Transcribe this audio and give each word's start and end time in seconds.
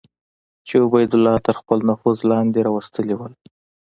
چې 0.67 0.73
عبیدالله 0.85 1.35
تر 1.45 1.53
خپل 1.61 1.77
نفوذ 1.89 2.17
لاندې 2.31 2.59
راوستلي 2.67 3.13
وو. 3.15 3.27